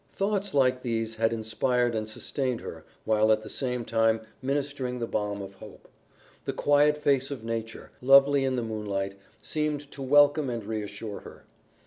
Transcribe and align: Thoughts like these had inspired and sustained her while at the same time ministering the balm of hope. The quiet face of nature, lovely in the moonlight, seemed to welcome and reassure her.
Thoughts 0.13 0.55
like 0.55 0.81
these 0.81 1.17
had 1.17 1.31
inspired 1.31 1.93
and 1.93 2.09
sustained 2.09 2.61
her 2.61 2.83
while 3.05 3.31
at 3.31 3.43
the 3.43 3.49
same 3.51 3.85
time 3.85 4.21
ministering 4.41 4.97
the 4.97 5.05
balm 5.05 5.43
of 5.43 5.53
hope. 5.53 5.87
The 6.45 6.53
quiet 6.53 6.97
face 6.97 7.29
of 7.29 7.43
nature, 7.43 7.91
lovely 8.01 8.43
in 8.43 8.55
the 8.55 8.63
moonlight, 8.63 9.19
seemed 9.43 9.91
to 9.91 10.01
welcome 10.01 10.49
and 10.49 10.65
reassure 10.65 11.19
her. 11.19 11.45